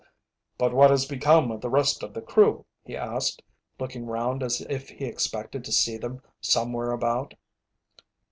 [0.57, 3.43] "But what has become of the rest of the crew?" he asked,
[3.79, 7.35] looking round as if he expected to see them somewhere about.